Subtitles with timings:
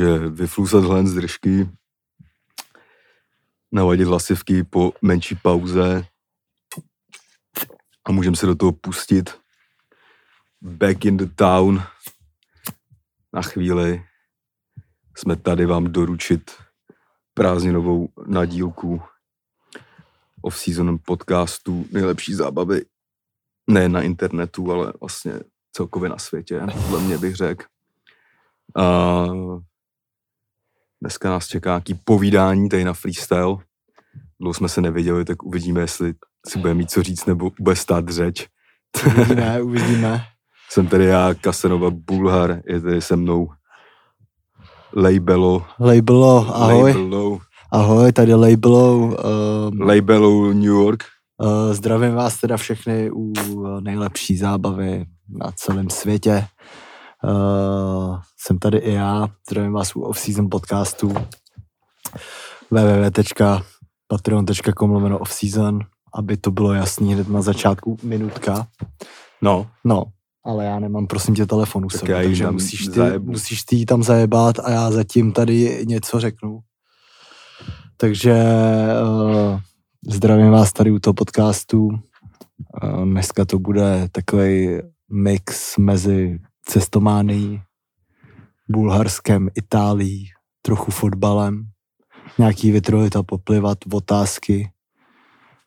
[0.00, 1.70] Takže vyflusat hlen z držky,
[3.72, 6.06] navadit hlasivky po menší pauze
[8.04, 9.30] a můžeme se do toho pustit.
[10.62, 11.82] Back in the town.
[13.32, 14.04] Na chvíli
[15.16, 16.50] jsme tady vám doručit
[17.34, 19.02] prázdninovou nadílku
[20.42, 22.84] off-season podcastu nejlepší zábavy
[23.70, 25.32] ne na internetu, ale vlastně
[25.72, 27.64] celkově na světě, podle mě bych řekl.
[31.02, 33.56] Dneska nás čeká nějaký povídání tady na freestyle.
[34.40, 36.14] Dlouho jsme se neviděli, tak uvidíme, jestli
[36.48, 38.46] si bude mít co říct, nebo bude stát řeč.
[39.06, 40.24] Uvidíme, uvidíme.
[40.70, 43.48] Jsem tady já, Kasenova Bulhar, je tady se mnou
[44.96, 45.66] Labelo.
[45.80, 46.92] Labelo, ahoj.
[46.92, 47.38] Labelo,
[47.72, 48.96] Ahoj, tady Labelo.
[48.98, 51.04] Um, Labelo New York.
[51.42, 56.46] uh, zdravím vás teda všechny u uh, nejlepší zábavy na celém světě.
[57.24, 61.14] Uh, jsem tady i já, zdravím vás u off-season podcastu
[62.70, 65.78] www.patreon.com lomeno off-season,
[66.14, 68.66] aby to bylo jasný hned na začátku minutka.
[69.42, 70.04] No, No,
[70.44, 73.30] ale já nemám prosím tě telefonu Tak sebou, takže musíš ty, zajebu.
[73.32, 76.60] musíš ty tam zajebat a já zatím tady něco řeknu.
[77.96, 78.44] Takže
[79.02, 79.60] uh,
[80.10, 81.86] zdravím vás tady u toho podcastu.
[81.86, 82.00] Uh,
[83.04, 84.78] dneska to bude takový
[85.12, 87.62] mix mezi cestománií,
[88.68, 90.28] Bulharskem, Itálií,
[90.62, 91.70] trochu fotbalem,
[92.38, 94.70] nějaký vytrolit a poplivat, otázky,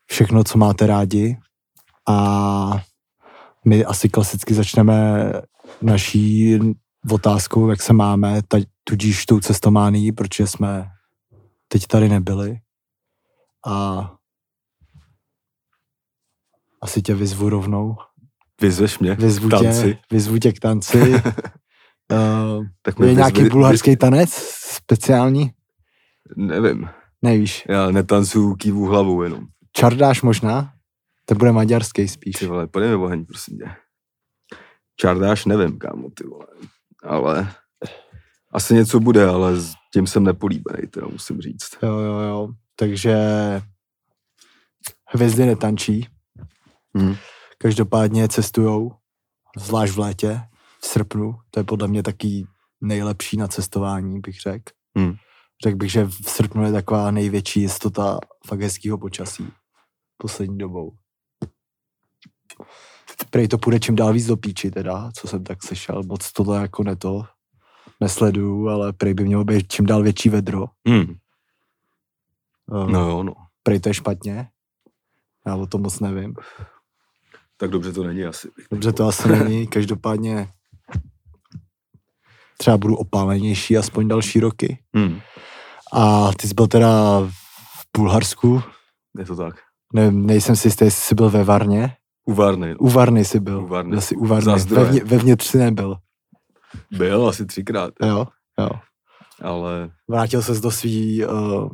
[0.05, 1.37] všechno, co máte rádi.
[2.09, 2.83] A
[3.65, 5.31] my asi klasicky začneme
[5.81, 6.59] naší
[7.11, 10.91] otázkou, jak se máme, ta, tudíž tou cestománií, protože jsme
[11.67, 12.59] teď tady nebyli.
[13.67, 14.09] A
[16.81, 17.97] asi tě vyzvu rovnou.
[18.63, 19.93] Vyzveš mě Vyzvu k tanci.
[19.93, 20.97] tě, vyzvu tě k tanci.
[21.11, 24.29] uh, Tak je nějaký vyzvi- bulharský tanec
[24.75, 25.51] speciální?
[26.37, 26.89] Nevím,
[27.21, 27.65] Nevíš.
[27.69, 29.45] já netancuju kývu hlavou jenom.
[29.75, 30.73] Čardáš možná?
[31.25, 32.35] To bude maďarský spíš.
[32.35, 33.65] Ty vole, podej mi oheň, prosím tě.
[34.95, 36.45] Čardáš nevím, kámo, ty vole.
[37.03, 37.51] Ale
[38.51, 41.69] asi něco bude, ale s tím jsem nepolíbený, teda musím říct.
[41.83, 42.49] Jo, jo, jo.
[42.75, 43.15] Takže
[45.13, 46.07] hvězdy netančí.
[46.97, 47.15] Hm.
[47.63, 48.91] Každopádně cestujou,
[49.57, 50.41] zvlášť v létě,
[50.81, 51.35] v srpnu.
[51.51, 52.47] To je podle mě taky
[52.81, 54.73] nejlepší na cestování, bych řekl.
[54.99, 55.15] Hm.
[55.63, 59.47] Řekl bych, že v srpnu je taková největší jistota fakt hezkýho počasí
[60.17, 60.91] poslední dobou.
[63.29, 66.03] Prej to půjde čím dál víc do píči teda, co jsem tak slyšel.
[66.03, 67.23] Moc tohle jako ne to
[68.01, 70.65] nesleduju, ale prej by mělo být čím dál větší vedro.
[70.89, 71.15] Hm.
[72.65, 73.33] Um, No jo, no.
[73.63, 74.49] Prej to je špatně.
[75.45, 76.35] Já o tom moc nevím.
[77.63, 78.49] Tak dobře to není asi.
[78.71, 80.47] Dobře to asi není, každopádně
[82.57, 84.79] třeba budu opálenější aspoň další roky.
[84.97, 85.19] Hm.
[85.93, 88.61] A ty jsi byl teda v Bulharsku,
[89.19, 89.55] Je to tak.
[89.93, 91.95] ne, nejsem si jistý, jestli jsi byl ve Varně.
[92.25, 92.75] U Varny.
[92.75, 93.63] U Varny jsi byl.
[93.63, 94.01] U Varny.
[94.01, 94.53] Jsi u Varny.
[94.63, 95.95] Vevně, vevnitř si nebyl.
[96.97, 98.25] Byl asi třikrát, Jo,
[98.59, 98.69] jo.
[99.41, 101.69] ale Vrátil ses do svý, uh,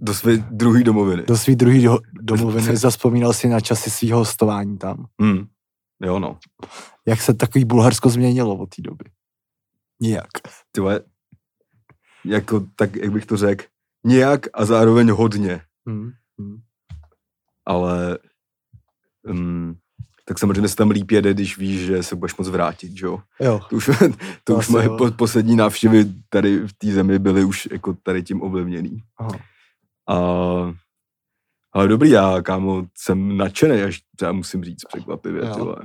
[0.00, 1.22] do své druhé domoviny.
[1.22, 5.06] do svý druhý do, domoviny, zaspomínal si na časy svého hostování tam.
[5.22, 5.46] Hm.
[6.04, 6.38] Jo, no.
[7.06, 9.04] Jak se takový Bulharsko změnilo od té doby?
[10.00, 10.28] Nijak.
[10.72, 10.80] Ty
[12.24, 13.64] jako, tak jak bych to řekl,
[14.06, 15.60] nějak a zároveň hodně.
[15.86, 16.10] Hmm.
[16.38, 16.56] Hmm.
[17.66, 18.18] ale
[19.22, 19.76] um,
[20.24, 23.18] tak samozřejmě se tam líp jede, když víš, že se budeš moc vrátit, jo.
[23.40, 23.90] Jo, To už,
[24.44, 24.96] To už moje jo.
[24.98, 29.02] po, poslední návštěvy tady v té zemi byly už jako tady tím ovlivněný.
[29.18, 29.38] Aha.
[30.08, 30.16] A,
[31.72, 35.76] ale dobrý, já, kámo, jsem nadšený, až třeba musím říct překvapivě, Jo.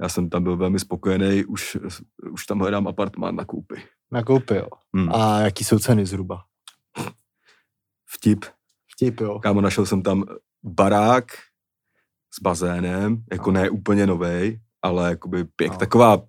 [0.00, 1.76] Já jsem tam byl velmi spokojený, už,
[2.30, 3.82] už tam hledám apartmán na koupy.
[4.10, 4.56] nakoupil.
[4.56, 4.68] jo.
[4.94, 5.14] Hmm.
[5.14, 6.44] A jaký jsou ceny zhruba?
[8.10, 8.44] Vtip.
[8.92, 9.38] Vtip, jo.
[9.38, 10.24] Kámo, našel jsem tam
[10.62, 11.24] barák
[12.34, 15.78] s bazénem, jako ne úplně novej, ale jakoby pěk, No.
[15.78, 16.22] taková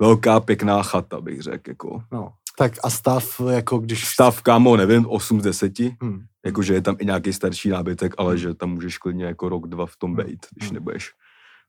[0.00, 2.02] velká pěkná chata, bych řekl, jako.
[2.12, 2.32] No.
[2.58, 4.06] Tak a stav, jako když...
[4.06, 6.24] Stav, kámo, nevím, 8 z 10, Hmm.
[6.46, 9.86] jakože je tam i nějaký starší nábytek, ale že tam můžeš klidně jako rok, dva
[9.86, 10.16] v tom Hmm.
[10.16, 10.74] bejt, když Hmm.
[10.74, 11.10] nebudeš.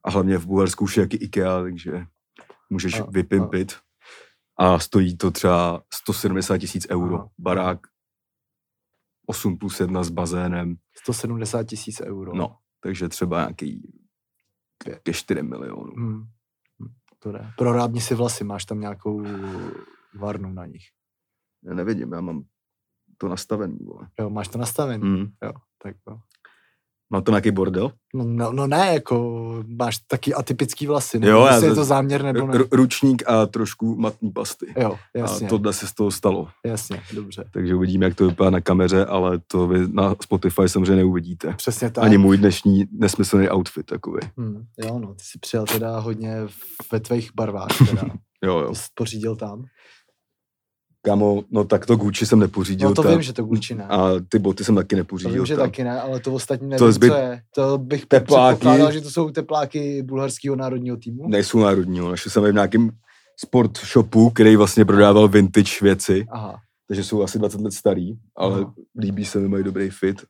[0.05, 2.05] A hlavně v Bulharsku už je jaký IKEA, takže
[2.69, 3.75] můžeš A- vypimpit.
[4.59, 7.15] A stojí to třeba 170 tisíc euro.
[7.15, 7.29] Aha.
[7.39, 7.79] Barák
[9.27, 10.75] 8 plus 1 s bazénem.
[11.03, 12.35] 170 tisíc euro.
[12.35, 13.93] No, takže třeba nějaký
[15.03, 15.93] ke 4 milionů.
[15.97, 16.23] Hmm.
[17.23, 17.51] To jde.
[17.57, 19.25] Prorábni si vlasy, máš tam nějakou
[20.19, 20.83] varnu na nich.
[21.63, 22.43] Já nevidím, já mám
[23.17, 24.07] to nastavený, vole.
[24.19, 25.09] Jo, máš to nastavený.
[25.09, 25.25] Mm.
[25.43, 25.51] Jo,
[25.83, 26.19] tak jo.
[27.11, 27.91] Má to nějaký bordel?
[28.15, 31.27] No, no, no ne, jako máš taky atypický vlasy, ne?
[31.27, 32.59] Jo, já Jestli je to- záměr nebo ne.
[32.71, 34.73] Ručník a trošku matný pasty.
[34.77, 36.47] Jo, jasně, A tohle se z toho stalo.
[36.65, 37.43] jasně, dobře.
[37.53, 41.53] Takže uvidíme, jak to vypadá na kameře, ale to vy na Spotify samozřejmě neuvidíte.
[41.53, 42.03] Přesně tak.
[42.03, 44.19] Ani můj dnešní nesmyslný outfit takový.
[44.37, 46.35] Hmm, jo, no, ty jsi přijel teda hodně
[46.91, 48.01] ve tvých barvách, teda.
[48.43, 48.75] Jo, jo.
[48.75, 49.63] jsi pořídil tam.
[51.03, 52.89] Kamo, no tak to Gucci jsem nepořídil.
[52.89, 53.83] No to ta- vím, že to Gucci ne.
[53.85, 55.33] A ty boty jsem taky To nepořídil.
[55.33, 55.65] vím, že tam.
[55.65, 57.41] taky ne, ale to ostatní nevím, To je zbyt- co je.
[57.55, 58.67] To bych Tepláky.
[58.91, 61.27] že to jsou tepláky bulharského národního týmu.
[61.29, 62.09] Nejsou národního.
[62.11, 62.89] Našel jsem je v nějakém
[63.39, 68.61] sport shopu, který vlastně prodával vintage věci, Aha, takže jsou asi 20 let starý, ale
[68.61, 68.73] Aha.
[68.99, 70.21] líbí se mi, mají dobrý fit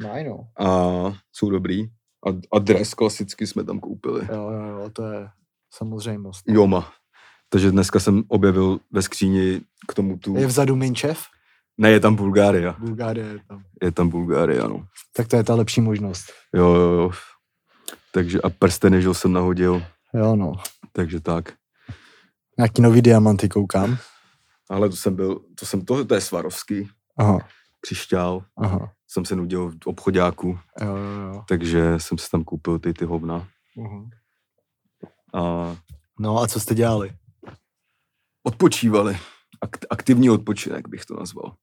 [0.00, 0.40] no, I know.
[0.58, 1.84] a jsou dobrý.
[2.26, 4.20] A, a dres klasicky jsme tam koupili.
[4.32, 5.28] Jo, jo, jo, to je
[5.74, 6.42] samozřejmost.
[6.48, 6.92] Joma.
[7.48, 10.36] Takže dneska jsem objevil ve skříni k tomu tu...
[10.36, 11.22] Je vzadu Minčev?
[11.78, 12.76] Ne, je tam Bulgária.
[12.78, 13.62] Bulgárie je tam.
[13.82, 14.86] Je tam Bulgária, no.
[15.16, 16.24] Tak to je ta lepší možnost.
[16.54, 17.10] Jo, jo, jo.
[18.12, 19.82] Takže a prsteny, že jsem nahodil,
[20.14, 20.52] Jo, no.
[20.92, 21.52] takže tak.
[22.58, 23.98] Nějaký nový diamanty koukám.
[24.70, 27.38] Ale to jsem byl, to jsem, to, to je Svarovský, Aha,
[27.80, 28.92] křišťál, aha.
[29.08, 31.42] jsem se nudil v obchodáku, Jo, jo, jo.
[31.48, 33.48] takže jsem si tam koupil ty, ty hovna.
[33.76, 34.10] Mhm.
[35.34, 35.76] A
[36.20, 37.12] No a co jste dělali?
[38.48, 39.18] Odpočívali.
[39.60, 41.54] Akt, aktivní odpočinek bych to nazval.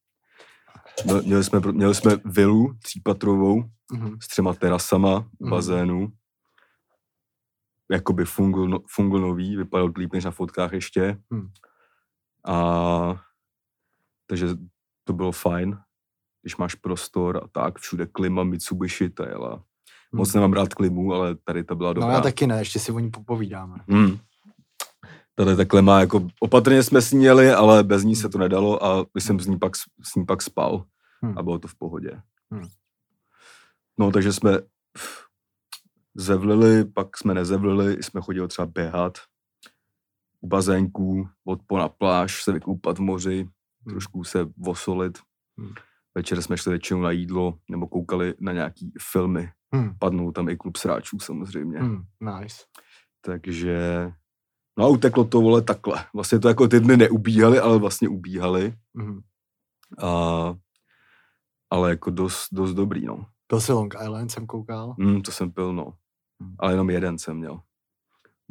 [1.04, 4.16] Měl- Měli jsme, měli jsme vilu třípatrovou Mhm.
[4.22, 5.50] s třema terasama, Mhm.
[5.50, 6.12] bazénu.
[7.90, 11.18] Jakoby fungl, no- fungl nový, vypadal líp než na fotkách ještě.
[11.30, 11.48] Mhm.
[12.46, 13.22] A
[14.26, 14.46] takže
[15.04, 15.78] to bylo fajn,
[16.42, 19.62] když máš prostor a tak, všude klima Mitsubishi, ta jela.
[20.12, 22.12] Moc nemám rád klimu, ale tady ta byla No dobrá.
[22.12, 23.76] já taky ne, ještě si o ní popovídáme.
[23.88, 24.18] Hmm.
[25.38, 28.84] Tady takhle má, jako opatrně jsme s ní jeli, ale bez ní se to nedalo
[28.84, 30.84] a jsem s ní pak, s ní pak spal
[31.22, 31.38] Hmm.
[31.38, 32.20] a bylo to v pohodě.
[32.50, 32.68] Hmm.
[33.98, 34.58] No, takže jsme
[36.14, 39.18] zevlili, pak jsme nezevlili, jsme chodili třeba běhat
[40.40, 43.94] u bazénků, odpo na pláž, se vykoupat v moři, Hmm.
[43.94, 45.18] trošku se vosolit.
[45.58, 45.72] Hmm.
[46.14, 49.50] Večer jsme šli většinou na jídlo nebo koukali na nějaký filmy.
[49.74, 49.94] Hmm.
[49.98, 51.78] Padnou tam i klub sráčů samozřejmě.
[51.78, 52.02] Hmm.
[52.20, 52.56] Nice.
[53.20, 54.12] Takže,
[54.78, 56.04] no a uteklo to, vole, takhle.
[56.14, 58.74] Vlastně to jako ty dny neubíhaly, ale vlastně ubíhaly.
[58.94, 59.20] Mhm.
[60.02, 60.54] A,
[61.70, 63.26] ale jako dost, dost dobrý, no.
[63.48, 64.94] Byl jsi Long Island, jsem koukal.
[64.98, 65.94] Mm, to jsem pil, no.
[66.40, 66.54] Hmm.
[66.58, 67.60] Ale jenom jeden jsem měl.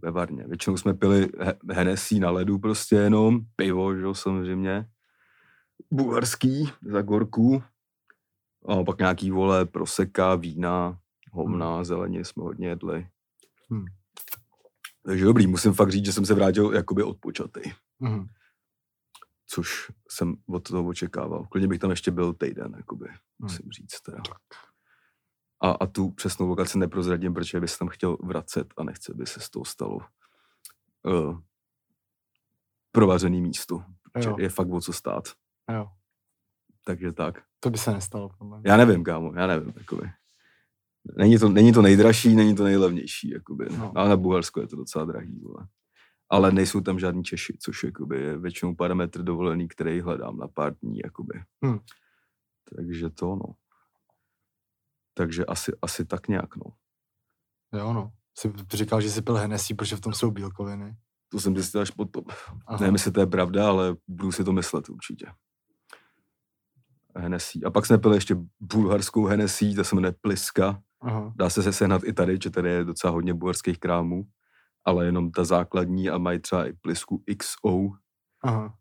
[0.02, 0.44] Ve Varně.
[0.48, 4.88] Většinou jsme pili he- Hennessy na ledu prostě jenom, pivo, že jo, samozřejmě.
[5.92, 7.64] Bulharský, za gorku.
[8.68, 11.00] A pak nějaký, vole, proseka, vína,
[11.32, 13.08] hovna, zeleniny jsme hodně jedli.
[13.70, 13.86] Hmm.
[15.06, 17.62] Takže dobrý, musím fakt říct, že jsem se vrátil jakoby odpočatý,
[18.00, 18.28] Mhm.
[19.48, 21.46] což jsem od toho očekával.
[21.46, 23.06] Klidně bych tam ještě byl týden, jakoby,
[23.40, 24.22] musím říct teda.
[25.62, 29.26] A, a tu přesnou lokaci neprozradím, protože by se tam chtěl vracet a nechce, by
[29.26, 30.00] se z toho stalo
[31.04, 31.40] uh,
[32.92, 33.84] provařený místo.
[34.22, 34.36] Jo.
[34.40, 35.24] je fakt o co stát.
[35.72, 35.88] Jo.
[36.84, 37.44] Takže tak.
[37.60, 38.72] To by se nestalo, podle mě.
[38.72, 40.12] Já nevím, kámo, já nevím, jakoby.
[41.18, 43.66] Není to, není to nejdražší, není to nejlevnější, jakoby.
[43.72, 43.78] No.
[43.78, 43.92] No.
[43.96, 45.68] Ale na Bulharsko je to docela drahý, vole.
[46.30, 50.76] Ale nejsou tam žádní Češi, což jakoby je většinou parametr dovolený, který hledám na pár
[50.76, 51.44] dní, jakoby.
[51.64, 51.80] Hmm.
[52.76, 53.56] Takže to, no.
[55.14, 56.72] Takže asi, asi tak nějak, no.
[57.80, 58.12] Jo, no.
[58.38, 60.96] Jsi říkal, že jsi pil Hennessy, protože v tom jsou bílkoviny.
[61.30, 62.24] To jsem zjistil až potom.
[62.68, 62.78] Aha.
[62.80, 65.26] Nevím, jestli to je pravda, ale budu si to myslet určitě.
[67.16, 67.60] Hennessy.
[67.64, 70.82] A pak jsme pili ještě bulharskou Hennessy, to se jmenuje Pliska.
[71.06, 71.34] Aha.
[71.36, 74.24] Dá se se sehnat i tady, že tady je docela hodně bulharských krámů,
[74.86, 77.80] ale jenom ta základní a mají třeba i Plisku XO.
[78.44, 78.76] Aha.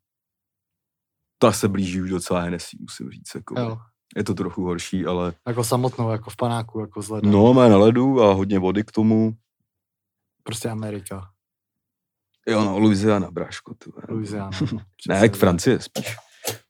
[1.38, 3.35] Ta se blíží už docela Hennessy, musím říct.
[3.35, 3.61] Jako.
[3.61, 3.78] Jo.
[4.16, 7.31] Je to trochu horší, ale Jako samotnou, jako v panáku, jako z ledem.
[7.33, 9.37] no, má na ledu a hodně vody k tomu.
[10.43, 11.31] Prostě Amerika.
[12.49, 13.75] Jo, no, Louisiana, bráško.
[13.75, 13.90] Ty.
[14.09, 14.50] Louisiana.
[14.61, 15.37] ne, Přesně jak.
[15.37, 16.16] Francie spíš.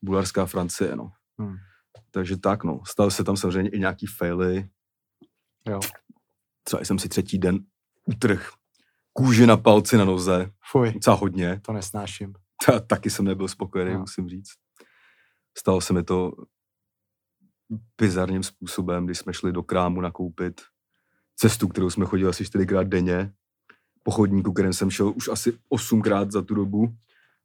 [0.01, 1.11] Bulharská Francie, no.
[1.39, 1.55] Hmm.
[2.11, 2.79] Takže tak, no.
[2.87, 4.69] Stalo se tam samozřejmě i nějaký faily.
[5.67, 5.79] Jo.
[6.63, 7.59] Třeba jsem si třetí den
[8.05, 8.49] utrh
[9.13, 10.51] kůži na palci na noze.
[10.71, 11.61] Fuj, Docela hodně.
[11.65, 12.33] to nesnáším.
[12.65, 13.99] Ta, taky jsem nebyl spokojený, No.
[13.99, 14.49] musím říct.
[15.57, 16.31] Stalo se mi to
[18.01, 20.61] bizarním způsobem, když jsme šli do krámu nakoupit
[21.35, 23.33] cestu, kterou jsme chodili asi čtyřikrát denně,
[24.03, 26.95] po chodníku, kterým jsem šel už asi osmkrát za tu dobu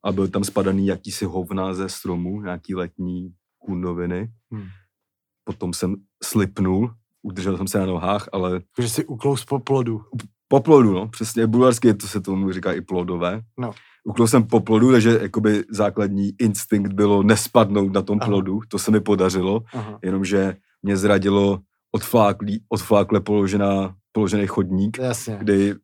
[0.05, 4.33] a byl tam spadaný jakýsi hovna ze stromu, nějaký letní kundoviny.
[4.51, 4.67] Hmm.
[5.45, 10.01] Potom jsem slipnul, udržel jsem se na nohách, ale Takže jsi uklous po plodu.
[10.49, 13.41] po plodu, no, přesně, bulharsky to se tomu říká i plodové.
[13.59, 13.71] No.
[14.05, 18.29] Uklou jsem po plodu, takže jakoby základní instinkt bylo nespadnout na tom Aha.
[18.31, 19.99] plodu, to se mi podařilo, Aha.
[20.05, 21.61] jenomže mě zradilo
[21.93, 25.37] odfláklý, odflákle položená, položený chodník, Jasně.
[25.41, 25.75] kdy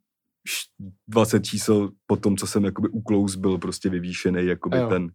[0.49, 0.67] š-
[1.09, 4.89] 20 čísel po tom, co jsem jakoby uklous, byl prostě vyvýšený, jakoby Jo.
[4.89, 5.09] ten,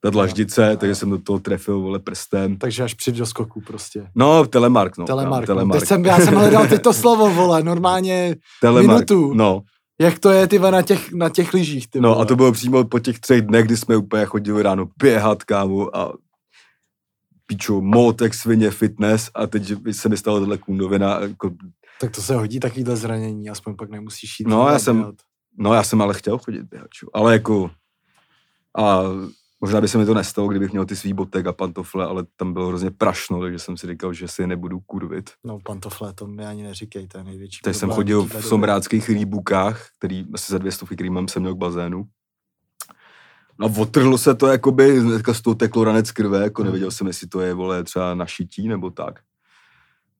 [0.00, 0.76] ta dlaždice, jo.
[0.76, 2.56] takže jsem do toho trefil, vole, prstem.
[2.56, 4.10] Takže až při doskoku prostě.
[4.14, 5.04] No, telemark, no.
[5.04, 5.48] Telemark.
[5.48, 5.68] no.
[5.68, 8.88] Teď jsem, já jsem hledal teď to slovo, vole, normálně, telemark.
[8.88, 9.34] minutu.
[9.34, 9.62] No,
[10.00, 12.22] jak to je, ty na těch, na těch lyžích, ty no vole.
[12.22, 15.96] a to bylo přímo po těch třech dnech, kdy jsme úplně chodili ráno běhat, kámo,
[15.96, 16.12] a
[17.46, 21.50] píčo, motek, svině, fitness a teď se mi stalo tohle kundovina, jako,
[22.00, 24.48] Tak to se hodí takovýhle zranění, aspoň pak nemusíš jít.
[24.48, 25.14] No, já jsem- běhat.
[25.58, 27.06] no já jsem ale chtěl chodit běhat, čo.
[27.14, 27.70] ale jako,
[28.78, 29.02] a
[29.64, 32.52] možná by se mi to nestalo, kdybych měl ty svý botek a pantofle, ale tam
[32.52, 35.30] bylo hrozně prašno, takže jsem si říkal, že si je nebudu kurvit.
[35.44, 38.42] No, pantofle, to mi ani neříkej, to je největší Takže jsem chodil v doby.
[38.42, 42.04] somrádských rýbukách, který asi za dvě stovky, který mám, jsem měl k bazénu.
[43.58, 45.00] No otrhlo se to jakoby,
[45.32, 46.66] z toho teklo ranec krve, jako Hmm.
[46.66, 49.20] nevěděl jsem, jestli to je, vole, třeba na šití nebo tak.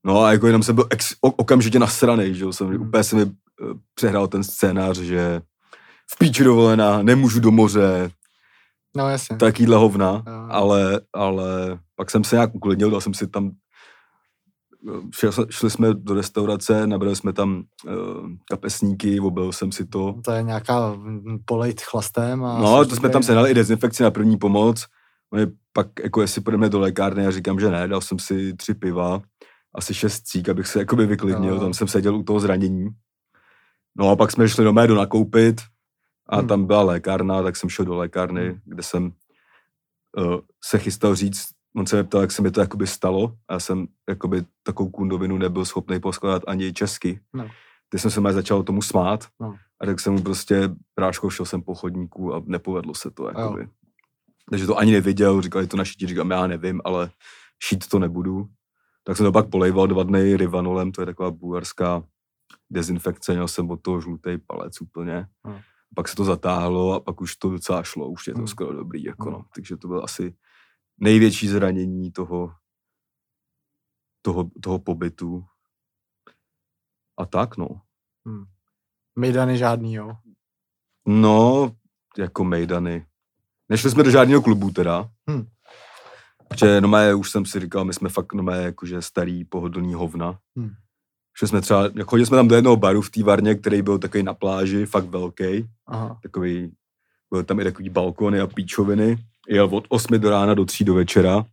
[0.04, 2.80] No a jako jenom jsem byl ex, o, okamžitě nasranej, že jsem, Hmm.
[2.86, 5.42] úplně se mi eh, přehrál ten scénář, že
[6.14, 8.10] v píči dovolená, nemůžu do moře,
[8.96, 9.36] No, jasně.
[9.36, 10.46] takýhle hovna, Jo.
[10.48, 13.50] ale, ale pak jsem se nějak uklidnil, dal jsem si tam,
[15.50, 17.92] šli jsme do restaurace, nabrali jsme tam uh,
[18.50, 20.14] kapesníky, obil jsem si to.
[20.24, 20.96] To je nějaká
[21.44, 22.58] polejt chlastem a...
[22.58, 24.86] No, to jsme tam sehnali i dezinfekci na první pomoc.
[25.32, 28.74] Oni pak, jako jestli půjdeme do lékárny, já říkám, že ne, dal jsem si tři
[28.74, 29.22] piva,
[29.74, 31.60] asi šest cík, abych se jakoby vyklidnil, Jo.
[31.60, 32.88] tam jsem seděl u toho zranění.
[33.98, 35.60] No a pak jsme šli do médu nakoupit
[36.28, 36.48] a Hmm.
[36.48, 39.12] tam byla lékárna, tak jsem šel do lékárny, kde jsem
[40.18, 43.52] uh, se chystal říct, on se mě ptal, jak se mi to jakoby stalo a
[43.52, 47.20] já jsem jakoby takovou kundovinu nebyl schopný poskládat ani česky.
[47.32, 47.48] No.
[47.88, 49.54] Teď jsem se mě začal tomu smát No.
[49.80, 53.28] a tak jsem mu prostě práškou šel jsem po chodníku a nepovedlo se to.
[53.28, 53.68] Jakoby.
[54.50, 57.10] Takže to ani neviděl, říkali to na šíti, říkám, já nevím, ale
[57.64, 58.48] šít to nebudu.
[59.04, 62.02] Tak jsem to pak polejval dva dny rivanolem, to je taková bulharská
[62.70, 65.26] dezinfekce, měl jsem od toho žlutý palec úplně.
[65.46, 65.60] No.
[65.96, 68.46] Pak se to zatáhlo a pak už to docela šlo, už je to Hmm.
[68.48, 69.04] skoro dobrý.
[69.04, 69.32] Jako Hmm.
[69.32, 69.44] no.
[69.54, 70.36] Takže to byl asi
[70.98, 72.54] největší zranění toho,
[74.22, 75.44] toho, toho pobytu.
[77.18, 77.80] A tak no.
[79.16, 80.16] Mejdany žádný, jo.
[81.06, 81.70] No,
[82.18, 83.06] jako mejdany.
[83.68, 85.10] Nešli jsme do žádného klubu teda.
[85.30, 85.46] Hm.
[86.58, 90.38] Že no je, už jsem si říkal, my jsme fakt no jakože starý, pohodlný hovna.
[90.58, 90.74] Hm.
[91.40, 93.98] Že jsme třeba, jako chodili jsme tam do jednoho baru v té Varně, který byl
[93.98, 95.68] takový na pláži, fakt velký.
[95.86, 96.18] Aha.
[96.22, 96.72] Takový,
[97.30, 99.16] byl tam i takový balkony a píčoviny.
[99.48, 101.44] Jel od 8 do rána do 3 do večera.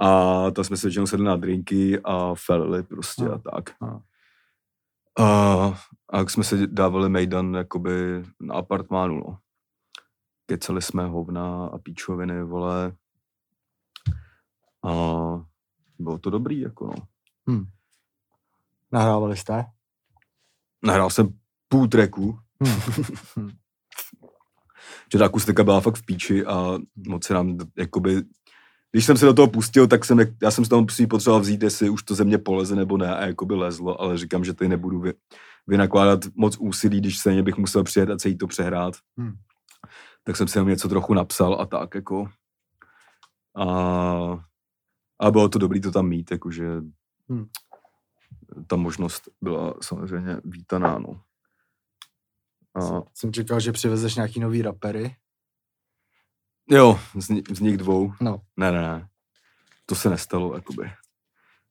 [0.00, 3.34] A tam jsme se většinou sedli na drinky a felili prostě Aha.
[3.34, 3.70] a tak.
[3.80, 4.02] Aha.
[5.18, 5.24] A,
[6.10, 9.38] a jak jsme se dávali mejdan jakoby na apartmánu, no.
[10.46, 12.92] Kecali jsme hovna a píčoviny, vole.
[14.84, 14.92] A
[15.98, 16.94] bylo to dobrý, jako no.
[18.96, 19.64] Nahrávali jste?
[20.84, 21.28] Nahrál jsem
[21.68, 22.80] půl tracku, Hm.
[25.12, 28.22] že ta akustika byla fakt v píči a moc se nám, jakoby,
[28.92, 31.90] když jsem se do toho pustil, tak jsem, já jsem toho si potřeboval vzít, jestli
[31.90, 35.00] už to ze mě poleze nebo ne a jakoby lezlo, ale říkám, že tady nebudu
[35.00, 35.12] vy,
[35.66, 38.94] vynakládat moc úsilí, když se bych musel přijet a celý to přehrát.
[39.18, 39.34] Hmm.
[40.24, 42.28] Tak jsem si jenom něco trochu napsal a tak, jako.
[43.56, 43.66] A,
[45.20, 46.66] a bylo to dobrý to tam mít, jakože
[47.28, 47.46] Hmm.
[48.66, 51.22] Ta možnost byla samozřejmě vítaná, no.
[52.74, 55.16] A, Jsem čekal, že přivezeš nějaký nový rapery.
[56.70, 58.12] jo, z, ni- z nich dvou.
[58.20, 58.40] No.
[58.56, 59.08] Ne, ne, ne.
[59.86, 60.92] To se nestalo, jakoby.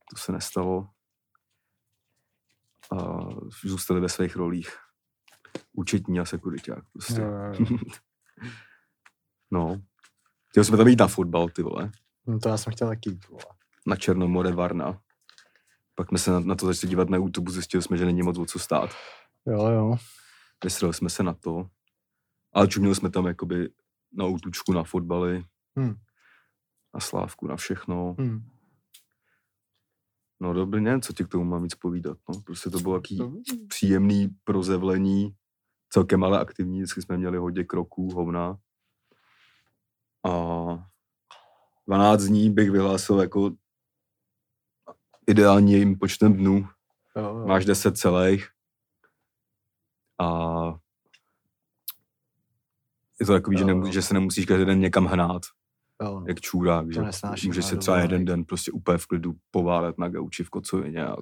[0.10, 0.90] To se nestalo.
[2.92, 3.28] A
[3.64, 4.78] zůstali ve svých rolích.
[5.74, 7.22] Účetní a sekuriták, prostě.
[7.22, 7.78] Jo, jo, jo.
[9.52, 9.82] No.
[10.50, 11.92] Chtěli jsme tam jít na fotbal, ty vole.
[12.28, 13.44] No to já jsem chtěl taky vole.
[13.86, 15.02] Na Černomore Varna.
[15.96, 18.38] Pak jsme se na, na to začali dívat na YouTube, zjistili jsme, že není moc
[18.38, 18.90] o co stát.
[19.46, 19.96] Jo, jo.
[20.64, 21.70] Vysrali jsme se na to.
[22.54, 23.70] Ale čuměli jsme tam jakoby
[24.14, 25.44] na útučku, na fotbaly,
[25.80, 25.96] Hm.
[26.94, 28.16] na slávku, na všechno.
[28.22, 28.50] Hm.
[30.40, 32.18] No dobrý, nevím, co ti k tomu mám víc povídat.
[32.30, 32.42] No.
[32.42, 33.42] Prostě to bylo taký Dobrý.
[33.68, 35.36] příjemný prozevlení,
[35.90, 38.58] celkem ale aktivní, vždycky jsme měli hodně kroků, hovna.
[40.26, 40.32] A
[41.88, 43.52] 12 dní bych vyhlásil jako
[45.28, 46.68] ideálním počtem dnů.
[47.18, 47.48] Jo, jo.
[47.48, 48.48] Máš 10 celých.
[50.22, 50.28] A
[53.20, 53.92] je to takový, že, Jo, jo.
[53.92, 55.42] že se nemusíš každý den někam hnát,
[56.02, 56.26] jo, no.
[56.28, 57.02] jak čůrák, že
[57.48, 61.16] můžeš hnát třeba jeden den prostě úplně v klidu poválet na gauči v kocovině a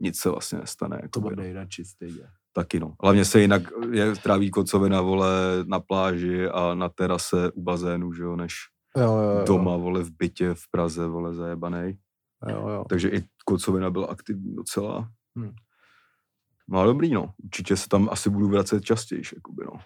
[0.00, 0.96] nic se vlastně nestane.
[0.98, 1.42] To jakoby, no.
[1.42, 2.26] bude radši stejně.
[2.52, 2.94] Taky no.
[3.02, 5.28] Hlavně se jinak je, tráví kocovina, vole,
[5.66, 8.54] na pláži a na terase u bazénu, že jo, než
[8.96, 9.44] Jo, jo, jo.
[9.46, 11.98] doma, vole, v bytě v Praze, vole, zajebanej.
[12.48, 12.84] Jo, jo.
[12.88, 15.10] takže i kocovina byla aktivní docela.
[15.36, 15.54] Hmm.
[16.68, 17.34] No a dobrý, no.
[17.44, 19.80] Určitě se tam asi budu vracet častěji, jakoby, no.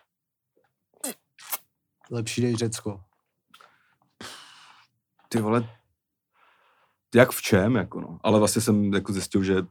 [2.10, 3.00] Lepší než Řecko.
[5.28, 5.78] Ty vole,
[7.14, 8.18] jak v čem, jako no.
[8.22, 9.62] Ale vlastně jsem jako zjistil, že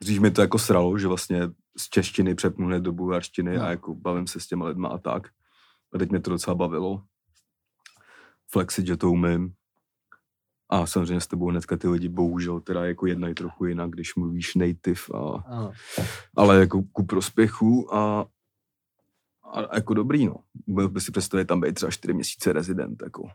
[0.00, 1.42] dřív mi to jako sralo, že vlastně
[1.78, 3.64] z češtiny přepnu hned do bulharštiny No.
[3.64, 5.28] a jako bavím se s těma lidma a tak.
[5.94, 7.02] A teď mě to docela bavilo.
[8.52, 9.54] Flexit, že to umím.
[10.72, 14.54] A samozřejmě s tebou hnedka ty lidi bohužel teda jako jednají trochu jinak, když mluvíš
[14.54, 15.44] native, a,
[16.36, 18.26] ale jako ku prospěchu a,
[19.52, 20.36] a jako dobrý, no.
[20.66, 23.28] Byl by si představit tam být třeba 4 měsíce rezident, jako.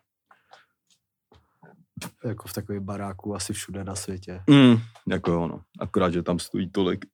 [2.26, 4.44] Jako v takovém baráku asi všude na světě.
[4.50, 4.76] Mm,
[5.08, 5.62] jako jo, no.
[5.80, 7.06] Akorát, že tam stojí tolik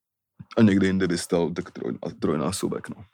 [0.57, 3.05] a někde jinde by stál tak troj, trojnásobek, no.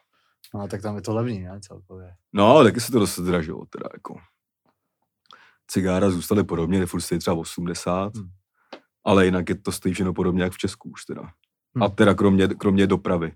[0.54, 2.16] No tak tam je to levný, ne, celkově.
[2.34, 4.20] No, ale taky se to dost zdražilo, teda jako.
[5.68, 8.30] Cigára zůstaly podobně, furt stojí třeba 80, Hmm.
[9.04, 11.22] ale jinak je to stojí všechno podobně jak v Česku už teda.
[11.76, 11.84] Hmm.
[11.84, 13.36] A teda kromě, kromě dopravy.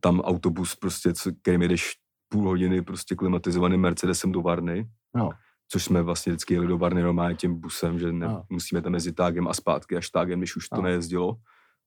[0.00, 1.92] Tam autobus prostě, kterým jedeš
[2.28, 5.30] půl hodiny prostě klimatizovaným Mercedesem do Varny, No.
[5.68, 8.44] což jsme vlastně vždycky jeli do Varny normálně tím busem, že ne, No.
[8.50, 10.82] musíme tam mezi tágem a zpátky až tágem, když už to No.
[10.82, 11.36] nejezdilo.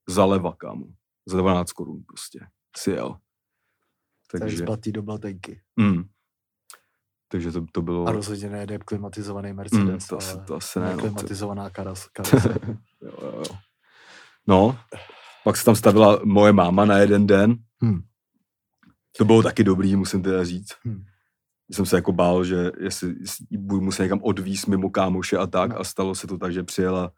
[0.09, 0.85] Zaleva, kámo.
[1.25, 2.39] Za 12 korun prostě.
[2.77, 3.17] Si jel.
[4.31, 4.39] Takže...
[4.45, 5.61] Takže, zbatý do blatenky.
[5.75, 6.03] mm.
[7.31, 8.07] Takže to, to bylo...
[8.07, 12.07] A rozhodně nejde klimatizovaný Mercedes, Mm, to asi- ale to asi ne, no, klimatizovaná karas,
[12.13, 12.55] karase.
[13.01, 13.43] Jo, jo, jo.
[14.47, 14.77] No,
[15.43, 17.55] pak se tam stavila moje máma na jeden den.
[17.81, 18.01] Hmm.
[19.17, 20.71] To bylo taky dobrý, musím teda říct.
[20.83, 21.03] Hmm.
[21.71, 25.69] Jsem se jako bál, že jestli, jestli budu muset někam odvízt mimo kámoše a tak
[25.71, 25.79] No.
[25.79, 27.11] a stalo se to tak, že přijela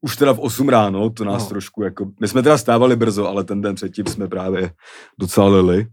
[0.00, 1.48] už teda v 8 ráno, to nás No.
[1.48, 4.72] trošku jako, my jsme teda stávali brzo, ale ten den předtím jsme právě
[5.18, 5.86] docela lili.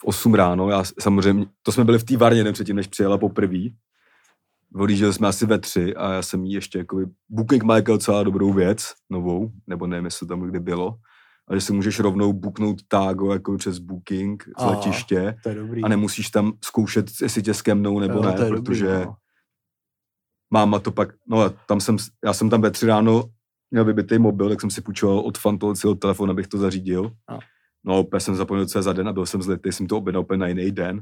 [0.00, 3.18] V 8 ráno, já samozřejmě, to jsme byli v té varně den předtím, než přijela
[3.18, 3.58] poprvé.
[4.74, 8.22] Odjížděli jsme asi ve tři a já jsem jí ještě jako Booking má jako docela
[8.22, 10.94] dobrou věc, novou, nebo nevím, jestli tam kdy bylo,
[11.48, 14.70] ale že si můžeš rovnou booknout tágo jako přes Booking z Aha.
[14.70, 15.82] letiště To je dobrý.
[15.82, 19.14] a nemusíš tam zkoušet, jestli tě skemnou nebo Jo, ne, to je dobrý, protože no.
[20.50, 23.24] máma to pak, no a tam jsem, já jsem tam ve tři ráno
[23.70, 27.10] měl vybitý mobil, tak jsem si půjčoval od Fantolciho telefon, abych to zařídil.
[27.84, 28.00] No.
[28.02, 30.38] Úplně jsem zapomněl, co je za den a byl jsem zlitý, jsem to objednal úplně
[30.38, 31.00] na jiný den.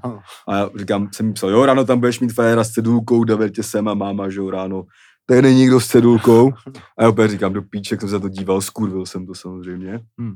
[0.49, 3.55] A já říkám, jsem jí psal, jo, ráno tam budeš mít frajera s cedulkou, David
[3.55, 4.85] tě sem a máma, že jo, ráno.
[5.27, 6.53] Tady není nikdo s cedulkou.
[6.99, 10.01] A já opět říkám, do píček jsem se to díval, skurvil jsem to samozřejmě.
[10.19, 10.35] Hmm.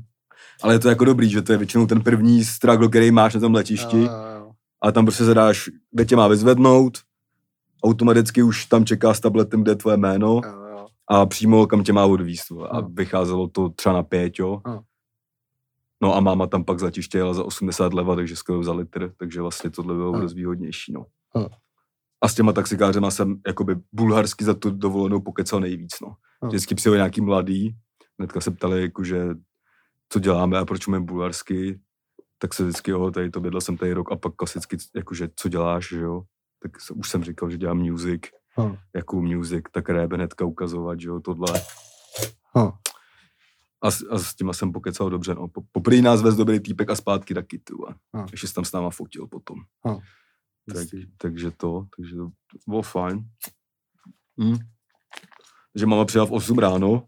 [0.63, 3.41] Ale je to jako dobrý, že to je většinou ten první struggle, který máš na
[3.41, 3.97] tom letišti.
[3.99, 4.51] Jo, jo, jo.
[4.83, 6.99] A tam prostě zadáš, kde tě má vyzvednout,
[7.85, 10.87] automaticky už tam čeká s tabletem, kde je tvoje jméno Jo, jo.
[11.11, 12.51] a přímo kam tě má odvízt.
[12.51, 12.69] vole.
[12.69, 12.89] A No.
[12.93, 14.61] vycházelo to třeba na pět, jo.
[14.67, 14.81] No.
[16.03, 19.13] No a máma tam pak z letiště jela za 80 leva, takže skoro za litr,
[19.19, 21.07] takže vlastně tohle bylo dost výhodnější, no.
[21.37, 21.49] No.
[22.23, 26.15] A s těma taxikářema jsem jakoby bulharsky za tu dovolenou pokecal nejvíc, no.
[26.43, 26.49] No.
[26.49, 27.77] Vždycky přijel nějaký mladý,
[28.19, 29.29] hnedka se ptali, jakože,
[30.09, 31.81] co děláme a proč umím bulharsky,
[32.39, 35.49] tak se vždycky, jo, tady to bydlel jsem tady rok a pak klasicky, jakože, co
[35.49, 36.23] děláš, že jo.
[36.63, 38.23] Tak se- už jsem říkal, že dělám music,
[38.59, 38.79] No.
[38.97, 41.61] jakou music, tak rap hnedka ukazovat, že jo, tohle.
[42.57, 42.73] No.
[43.83, 45.49] A, s- a s těma jsem pokecal dobře, no.
[45.49, 47.75] Po- Poprvé nás vez dobrý týpek a zpátky taky, ty.
[48.15, 48.27] No.
[48.33, 49.59] Ještě se tam s náma fotil potom.
[50.75, 50.77] Tak,
[51.19, 52.31] takže to, takže to,
[52.69, 53.25] bylo fajn.
[54.43, 54.57] Hm.
[55.73, 57.07] Takže máma přijela v 8 ráno,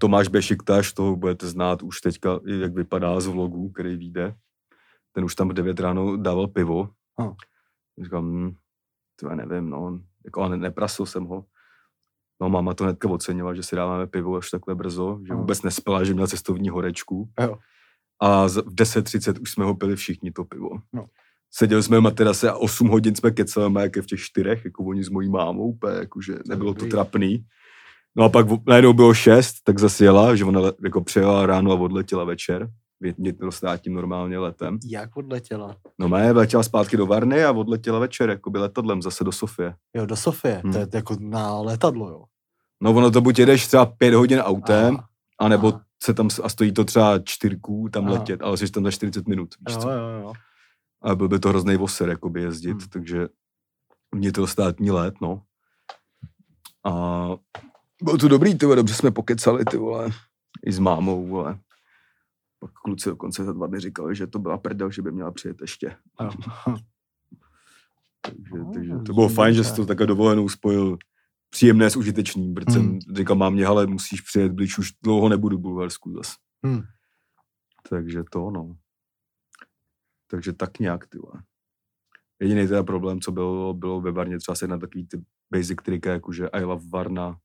[0.00, 4.34] Tomáš Bešiktaš, toho budete znát už teďka, jak vypadá z vlogu, který vyjde.
[5.12, 6.90] Ten už tam v 9 ráno dával pivo.
[7.18, 7.36] No.
[8.02, 8.54] Říkám, hm,
[9.16, 11.44] to já nevím, no, jako, ale neprasil jsem ho.
[12.40, 16.04] No, máma to hnedka ocenila, že si dáváme pivo až takhle brzo, že vůbec nespala,
[16.04, 17.28] že měla cestovní horečku.
[17.40, 17.56] Jo.
[18.22, 20.70] A v 10.30 už jsme ho pili všichni to pivo.
[20.92, 21.04] No.
[21.52, 24.84] Seděli jsme na terase a 8 hodin jsme kecali, jak je v těch čtyřech, jako
[24.84, 27.44] oni s mojí mámou, úplně, jakože nebylo to trapný.
[28.16, 31.74] No a pak najednou bylo 6, tak zase jela, že ona jako přijela ráno a
[31.74, 32.68] odletěla večer,
[33.00, 34.78] vnitrostátním normálně letem.
[34.86, 35.76] Jak odletěla?
[35.98, 39.74] No mé, letěla zpátky do Varny a odletěla večer, jako by letadlem zase do Sofie.
[39.96, 40.60] Jo, do Sofie.
[40.64, 40.72] Hmm.
[40.72, 42.24] To je jako na letadlo, jo.
[42.82, 45.08] No ono to buď jedeš třeba pět hodin autem, Aha.
[45.40, 45.84] anebo Aha.
[46.02, 48.12] se tam, a stojí to třeba čtyřku tam Aha.
[48.12, 49.90] letět, ale jsi tam za 40 minut, víš Jo, co?
[49.90, 50.32] jo, jo.
[51.02, 52.88] A byl by to hrozný voser, jakoby jezdit, Hmm.
[52.92, 53.28] takže
[54.14, 55.42] vnitrostátní let, no.
[56.86, 57.26] A
[58.02, 60.08] bylo to dobrý, ty vole, dobře jsme pokecali, ty vole,
[60.66, 61.58] i s mámou, vole.
[62.60, 65.60] Pak kluci dokonce za dva dny říkali, že to byla prdel, že by měla přijet
[65.60, 65.96] ještě.
[68.22, 70.98] Takže, No, takže to bylo fajn, že jsi to takhle dovolenou spojil
[71.50, 73.00] příjemné s užitečným, protože jsem Hmm.
[73.16, 76.34] říkal mámě, ale musíš přijet blíž, už dlouho nebudu v Bulharsku zas.
[76.64, 76.82] Hmm.
[77.90, 78.76] Takže to, no.
[80.26, 81.42] Takže tak nějak, ty vole.
[82.40, 86.12] Jediný teda problém, co bylo, bylo ve Varně třeba se na takový ty basic trika,
[86.12, 87.36] jakože I love Varna,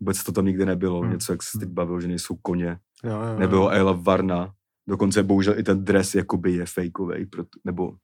[0.00, 1.00] Vůbec to tam nikdy nebylo.
[1.00, 1.12] Hmm.
[1.12, 2.78] Něco, jak jsi teď bavil, že nejsou koně.
[3.04, 4.52] Jo, jo, Nebylo I love Varna.
[4.88, 6.66] Dokonce bohužel i ten dres jakoby je
[7.30, 7.94] proto, nebo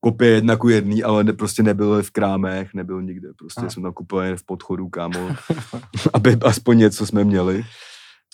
[0.00, 3.28] kopie jedna ku jedný, ale ne, prostě nebyl v krámech, nebyl nikde.
[3.38, 3.70] Prostě A.
[3.70, 3.92] jsme tam
[4.22, 5.36] jen v podchodu, kámo,
[6.12, 7.64] aby aspoň něco jsme měli.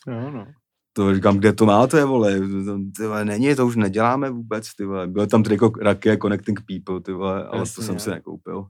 [0.08, 0.46] Jo, no.
[0.92, 2.40] To říkám, kde to máte, vole,
[2.96, 5.06] ty vole, není, to už neděláme vůbec, ty vole.
[5.06, 8.14] Byl tam tedy jako Rakia Connecting People, ty vole, ale Jasně, to jsem si jo.
[8.14, 8.66] nekoupil.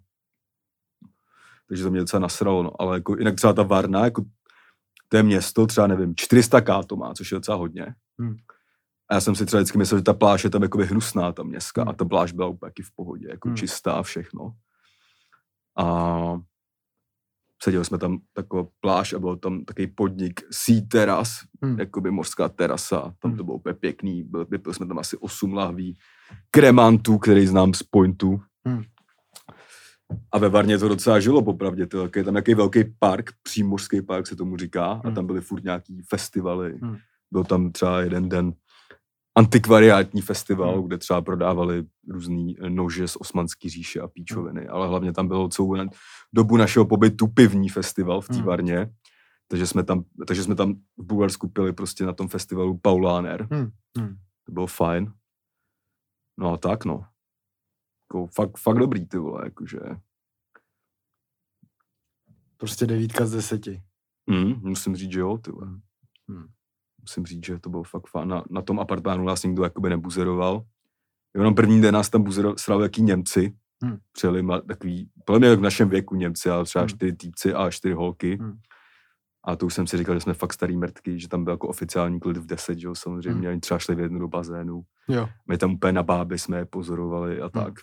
[1.72, 2.80] Takže to mě docela nasralo, no.
[2.80, 4.24] Ale jako, jinak třeba ta Varna, jako
[5.08, 7.86] to je město, třeba nevím, 400k to má, což je docela hodně.
[8.20, 8.34] Hmm.
[9.10, 11.42] A já jsem si třeba vždycky myslel, že ta pláž je tam jakoby hnusná, ta
[11.42, 11.88] městská, Hmm.
[11.88, 13.56] a ta pláž byla úplně v pohodě, jako Hmm.
[13.56, 14.52] čistá a všechno.
[15.78, 16.18] A
[17.62, 21.32] seděli jsme tam taková pláž a byl tam takový podnik Sea Terrace,
[21.62, 21.78] Hmm.
[21.78, 23.36] jakoby mořská terasa, tam Hmm.
[23.36, 25.98] to bylo úplně pěkný, byl, vypili jsme tam asi 8 lahví
[26.50, 28.40] kremantů, který znám z pointu.
[28.66, 28.82] Hmm.
[30.32, 31.86] A ve Varně to docela žilo, popravdě.
[31.86, 35.14] To je tam nějaký velký park, přímořský park se tomu říká, a Hmm.
[35.14, 36.78] tam byly furt nějaký festivaly.
[36.82, 36.96] Hmm.
[37.32, 38.52] Byl tam třeba jeden den
[39.34, 40.86] antikvariátní festival, Hmm.
[40.86, 45.76] kde třeba prodávali různý nože z osmanský říše a píčoviny, ale hlavně tam bylo celou
[46.34, 48.44] dobu našeho pobytu pivní festival v té Hmm.
[48.44, 48.90] Varně,
[49.48, 53.48] takže jsme, tam, takže jsme tam v Bulharsku pili prostě na tom festivalu Pauláner.
[53.50, 53.70] Hmm.
[53.98, 54.16] Hmm.
[54.46, 55.12] To bylo fajn.
[56.40, 57.04] No a tak no.
[58.12, 59.78] Jako fakt, fakt dobrý ty vole, jakože.
[62.56, 63.82] Prostě devítka z deseti.
[64.26, 65.66] Mm, musím říct, že jo, ty vole.
[66.28, 66.46] Hmm.
[67.00, 68.28] Musím říct, že to bylo fakt fajn.
[68.28, 70.66] Na, na tom apartmánu nás nikdo jakoby nebuzeroval.
[71.34, 73.56] Jenom první den nás tam buzerovali jaký Němci.
[73.82, 73.98] Hmm.
[74.12, 76.88] Přijeli takový, podle mě v našem věku Němci, ale třeba Hmm.
[76.88, 78.36] čtyři týpci a čtyři holky.
[78.36, 78.58] Hmm.
[79.44, 81.68] A to už jsem si říkal, že jsme fakt starý mrtky, že tam byl jako
[81.68, 83.40] oficiální klid v 10, že jo, samozřejmě.
[83.40, 83.50] Hmm.
[83.50, 84.82] Oni třeba šli v jednu do bazénu.
[85.08, 85.28] Jo.
[85.48, 87.74] My tam úplně na báby jsme je pozorovali a tak.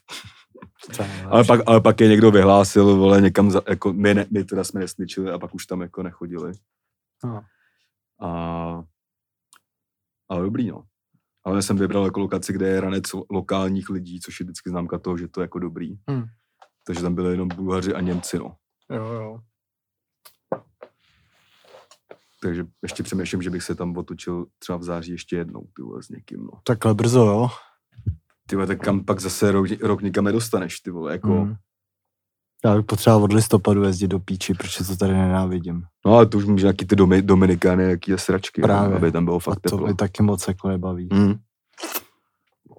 [0.95, 4.25] To je Ale pak, ale pak je někdo vyhlásil, vole, někam, za, jako my, ne,
[4.31, 6.51] my teda jsme nesničili a pak už tam jako nechodili.
[7.23, 7.41] No.
[8.21, 8.83] A,
[10.29, 10.83] ale dobrý, no.
[11.43, 14.99] Ale jsem vybral jako lokaci, kde je ranec lo- lokálních lidí, což je vždycky známka
[14.99, 15.95] toho, že to je jako dobrý.
[16.09, 16.23] Hmm.
[16.85, 18.55] Takže tam byli jenom Bulhaři a Němci, no.
[18.91, 19.39] Jo, jo.
[22.41, 26.03] Takže ještě přemýšlím, že bych se tam otočil třeba v září ještě jednou, ty vole,
[26.03, 26.51] s někým, no.
[26.63, 27.49] Takhle brzo, jo.
[28.47, 31.27] Ty vole, tak kam pak zase rok, rok nikam nedostaneš, ty vole, jako.
[31.41, 31.55] Hmm.
[32.65, 35.83] Já bych potřeboval od listopadu jezdit do píči, protože to tady nenávidím.
[36.05, 38.89] No ale to už může nějaký ty domi, Dominikány, jaký je sračky, Právě.
[38.89, 39.85] No, aby tam bylo A fakt to teplo.
[39.85, 41.09] mě taky moc jako nebaví.
[41.13, 41.33] Mm.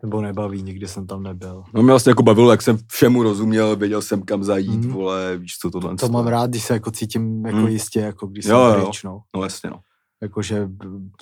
[0.03, 1.65] Nebo nebaví, nikdy jsem tam nebyl.
[1.75, 4.93] No mě vlastně jako bavilo, jak jsem všemu rozuměl, věděl jsem kam zajít, Mhm.
[4.93, 5.97] vole, víš co tohle.
[5.97, 7.69] To mám rád, když se jako cítím jako Hmm.
[7.69, 8.85] jistě, jako když Jo, jsem jo.
[8.87, 9.21] pryč, no.
[9.37, 9.81] No jasně, no.
[10.23, 10.69] Jakože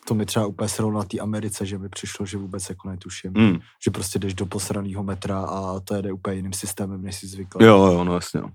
[0.08, 3.32] to mi třeba úplně sralo na té Americe, že mi přišlo, že vůbec jako netuším.
[3.36, 3.58] Mm.
[3.84, 7.64] Že prostě jdeš do posraného metra a to jede úplně jiným systémem, než jsi zvyklý.
[7.66, 8.48] Jo, jo, no jasně, no.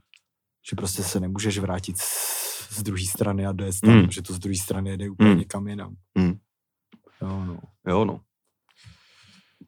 [0.70, 4.12] Že prostě se nemůžeš vrátit z, druhé strany a dojet tam, Hmm.
[4.12, 5.40] že to z druhé strany jede úplně Hmm.
[5.40, 5.96] někam jinam.
[6.18, 6.34] Hmm.
[7.22, 7.58] Jo, no.
[7.88, 8.20] Jo, no.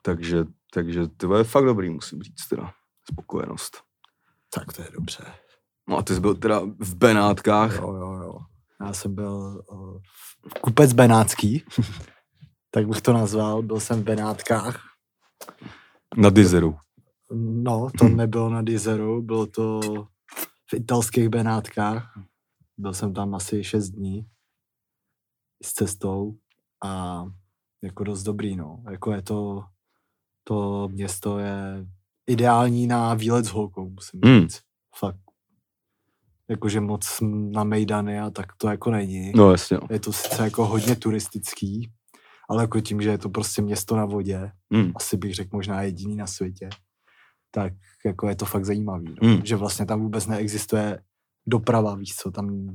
[0.06, 2.72] Takže, takže to je fakt dobrý, musím říct teda.
[3.12, 3.78] Spokojenost.
[4.54, 5.24] Tak to je dobře.
[5.90, 7.76] No a ty jsi byl teda v Benátkách.
[7.76, 8.40] Jo, jo, jo.
[8.82, 10.02] Já jsem byl uh,
[10.62, 11.64] kupec Benátský,
[12.72, 13.62] tak bych to nazval.
[13.62, 14.80] Byl jsem v Benátkách.
[16.18, 16.78] Na Dizeru.
[17.34, 19.80] No, to nebylo na Dizeru, bylo to
[20.70, 22.20] v italských Benátkách.
[22.78, 24.28] Byl jsem tam asi 6 dní
[25.64, 26.38] s cestou
[26.84, 27.24] a
[27.84, 28.84] jako dost dobrý, no.
[28.92, 29.64] Jako je to,
[30.48, 31.86] to město je
[32.28, 34.42] ideální na výlet s holkou, musím Hmm.
[34.42, 34.62] říct.
[35.00, 35.18] Fakt.
[36.50, 37.18] Jakože moc
[37.52, 39.32] na Mejdany a tak to jako není.
[39.36, 39.88] No jasně, no.
[39.92, 41.92] Je to sice jako hodně turistický,
[42.50, 44.92] ale jako tím, že je to prostě město na vodě, Mm.
[44.96, 46.70] asi bych řekl možná jediný na světě,
[47.52, 47.74] tak
[48.06, 49.16] jako je to fakt zajímavý.
[49.22, 49.30] No.
[49.30, 49.42] Mm.
[49.46, 51.00] Že vlastně tam vůbec neexistuje
[51.48, 52.70] doprava, víš co, tam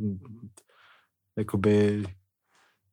[1.38, 2.04] jakoby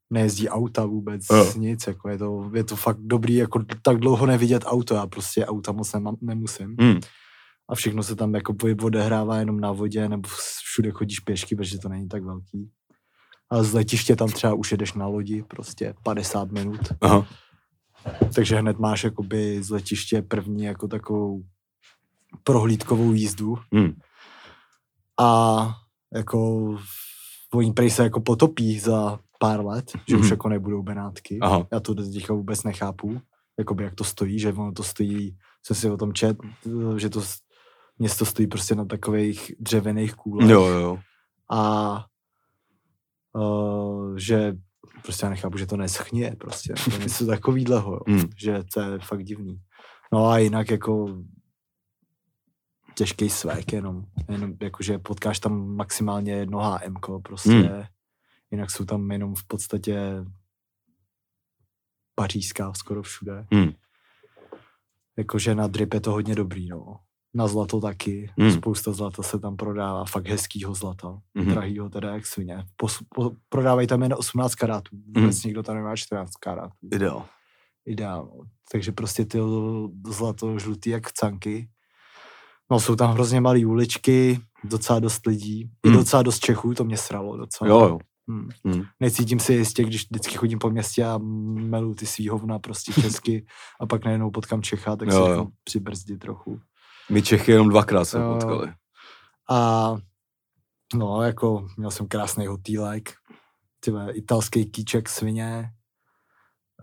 [0.09, 1.53] nejezdí auta vůbec, Jo.
[1.57, 5.45] nic, jako je to, je to fakt dobrý, jako tak dlouho nevidět auto, já prostě
[5.45, 6.75] auta moc nemám, nemusím.
[6.79, 6.99] Mm.
[7.69, 10.29] A všechno se tam jako odehrává jenom na vodě, nebo
[10.63, 12.69] všude chodíš pěšky, protože to není tak velký.
[13.49, 16.79] A z letiště tam třeba už jedeš na lodi, prostě 50 minut.
[17.01, 17.27] Aha.
[18.35, 21.43] Takže hned máš jakoby z letiště první jako takovou
[22.43, 23.57] prohlídkovou jízdu.
[23.71, 23.93] Mm.
[25.19, 25.73] A
[26.13, 26.69] jako
[27.53, 30.31] oni prej se jako potopí za pár let, že už Mhm.
[30.31, 31.39] jako nebudou Benátky.
[31.41, 31.67] Aha.
[31.71, 33.21] Já to teďka vůbec nechápu,
[33.59, 36.37] jakoby jak to stojí, že ono to stojí, jsem si o tom čet,
[36.97, 37.21] že to
[37.99, 40.49] město stojí prostě na takových dřevěných kůlech.
[40.49, 40.99] Jo, jo.
[41.51, 42.05] A
[43.33, 44.53] uh, že
[45.03, 47.99] prostě já nechápu, že to neschně prostě, to něco takovýhleho, jo.
[48.07, 48.23] Mm.
[48.37, 49.61] že to je fakt divný.
[50.13, 51.17] No a jinak jako
[52.95, 57.83] těžký svek jenom, jenom jakože potkáš tam maximálně jedno HM, prostě Hmm.
[58.51, 60.25] Jinak jsou tam jenom v podstatě
[62.15, 63.45] pařížská skoro všude.
[63.53, 63.71] Hmm.
[65.17, 66.99] Jakože na drip je to hodně dobrý, no.
[67.33, 68.31] Na zlato taky.
[68.39, 68.51] Hmm.
[68.51, 71.19] Spousta zlata se tam prodává, fakt hezkýho zlata.
[71.33, 71.49] Mhm.
[71.51, 72.65] Drahýho teda jak svině.
[72.75, 74.95] Pos, po, prodávají tam jen 18 karátů.
[74.95, 75.23] Hmm.
[75.23, 76.75] Vůbec nikdo tam nemá 14 karátů.
[76.93, 77.25] Ideál.
[77.85, 78.31] Ideál.
[78.37, 78.43] no.
[78.71, 79.39] Takže prostě ty
[80.07, 81.69] zlato žlutý jak canky.
[82.71, 85.61] No jsou tam hrozně malé uličky, docela dost lidí.
[85.85, 85.97] I Hmm.
[85.97, 87.69] docela dost Čechů, to mě sralo docela.
[87.69, 87.99] Jo, jo.
[88.29, 88.49] Hmm.
[88.65, 88.83] Hmm.
[88.99, 93.45] Necítím si jistě, když vždycky chodím po městě a melu ty svý hovna prostě česky
[93.79, 95.27] a pak najednou potkám Čecha, tak Jo, se jo.
[95.29, 96.59] jako přibrzdí trochu.
[97.11, 98.33] My Čechy jenom dvakrát se Jo.
[98.33, 98.73] potkali.
[99.49, 99.95] A
[100.95, 103.13] no, jako měl jsem krásný hotýlek,
[103.79, 105.69] ty vole, italský kýček svině,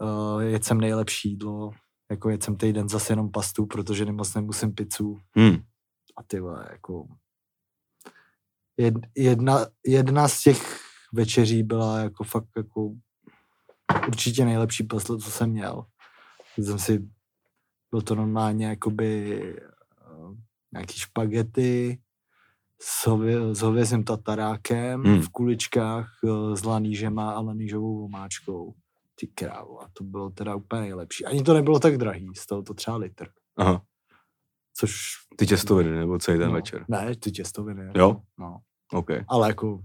[0.01, 1.71] uh, jedl jsem nejlepší jídlo,
[2.11, 5.57] jako jedl jsem týden zase jenom pastu, protože moc nemusím pizzu Hmm.
[6.17, 6.37] a ty
[6.71, 7.07] jako
[8.77, 10.84] jed, jedna, jedna z těch
[11.15, 12.91] večeří byla jako fakt jako
[14.09, 15.85] určitě nejlepší pastel, co jsem měl.
[16.59, 17.09] Jsem si,
[17.91, 19.41] byl to normálně jakoby
[20.19, 20.37] uh,
[20.73, 22.01] nějaký špagety
[22.81, 25.23] s, hově, s hovězím tatarákem Hmm.
[25.23, 28.75] v kuličkách uh, s lanýžema a lanýžovou omáčkou.
[29.21, 31.25] Ty krávo, a to bylo teda úplně nejlepší.
[31.25, 33.29] Ani to nebylo tak drahý, stalo to třeba litr.
[33.57, 33.83] Aha.
[34.77, 35.01] Což...
[35.37, 36.85] Ty těstoviny, nebo celý ten no, večer.
[36.89, 37.93] Ne, ty těstoviny.
[37.95, 38.17] Jo?
[38.39, 38.59] No.
[38.93, 39.11] OK.
[39.29, 39.81] Ale jako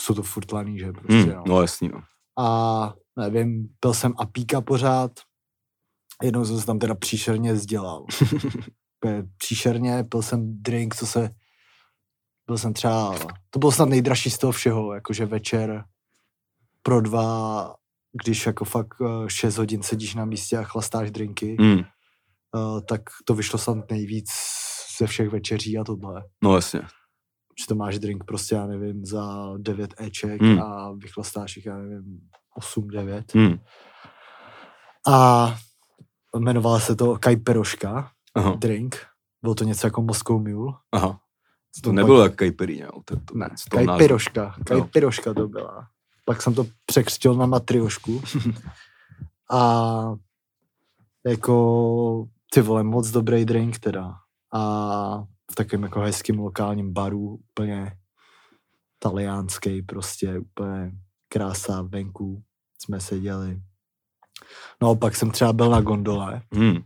[0.00, 1.28] jsou to furt lanýže prostě, Hmm.
[1.34, 1.42] no.
[1.46, 2.00] No jasný, no.
[2.44, 5.10] A nevím, pil jsem apíka pořád.
[6.22, 8.06] Jednou jsem se tam teda příšerně zdělal.
[9.04, 11.30] Úplně příšerně, pil jsem drink, co se...
[12.46, 13.14] Byl jsem třeba...
[13.50, 15.84] To bylo snad nejdražší z toho všeho, jakože večer
[16.82, 17.74] pro dva,
[18.22, 18.94] když jako fakt
[19.26, 24.30] 6 hodin sedíš na místě a chlastáš drinky, uh, tak to vyšlo snad nejvíc
[24.98, 26.24] ze všech večeří a tohle.
[26.42, 26.80] No jasně.
[27.60, 30.62] Že to máš drink prostě, já nevím, za 9 eček Hmm.
[30.62, 32.20] a vychlastáš jich, já nevím,
[32.56, 33.34] 8, 9.
[33.34, 33.58] Hmm.
[35.08, 35.46] A
[36.36, 38.50] jmenovala se to Kajperoška Aha.
[38.58, 39.06] drink.
[39.42, 40.72] Bylo to něco jako Moscow Mule.
[40.92, 41.20] Aha.
[41.82, 42.86] To pak- nebylo jak kajperíně.
[43.04, 43.48] To, to, Ne.
[43.70, 44.54] Kajpiroška.
[44.66, 45.86] Kajpiroška to byla.
[46.24, 48.22] Pak jsem to překřtil na matriošku.
[49.52, 49.92] A
[51.26, 54.14] jako ty vole, moc dobrý drink teda.
[54.54, 57.96] A v takovém jako hezkým lokálním baru, úplně
[58.98, 60.92] taliánský, prostě úplně
[61.28, 62.42] krása venku
[62.82, 63.60] jsme seděli.
[64.82, 66.42] No pak jsem třeba byl na gondole.
[66.52, 66.76] Hmm.